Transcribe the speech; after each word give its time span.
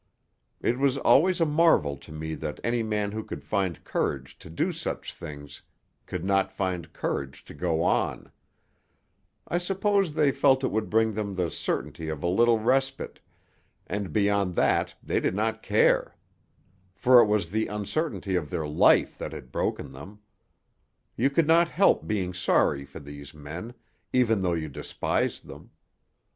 It 0.61 0.79
was 0.79 0.97
always 0.97 1.39
a 1.39 1.45
marvel 1.45 1.95
to 1.95 2.11
me 2.11 2.33
that 2.33 2.59
any 2.63 2.81
man 2.81 3.11
who 3.11 3.23
could 3.23 3.43
find 3.43 3.83
courage 3.83 4.39
to 4.39 4.49
do 4.49 4.71
such 4.71 5.13
things 5.13 5.61
could 6.07 6.25
not 6.25 6.51
find 6.51 6.91
courage 6.91 7.45
to 7.45 7.53
go 7.53 7.83
on; 7.83 8.31
I 9.47 9.59
suppose 9.59 10.15
they 10.15 10.31
felt 10.31 10.63
it 10.63 10.71
would 10.71 10.89
bring 10.89 11.11
them 11.13 11.35
the 11.35 11.51
certainty 11.51 12.09
of 12.09 12.23
a 12.23 12.27
little 12.27 12.57
respite, 12.57 13.19
and 13.85 14.11
beyond 14.11 14.55
that 14.55 14.95
they 15.03 15.19
did 15.19 15.35
not 15.35 15.61
care, 15.61 16.15
for 16.95 17.19
it 17.21 17.27
was 17.27 17.51
the 17.51 17.67
uncertainty 17.67 18.35
of 18.35 18.49
their 18.49 18.67
life 18.67 19.15
that 19.19 19.33
had 19.33 19.51
broken 19.51 19.91
them. 19.91 20.19
You 21.15 21.29
could 21.29 21.45
not 21.45 21.67
help 21.69 22.07
being 22.07 22.33
sorry 22.33 22.85
for 22.85 22.99
these 22.99 23.35
men, 23.35 23.75
even 24.11 24.41
though 24.41 24.53
you 24.55 24.67
despised 24.67 25.45
them. 25.45 25.69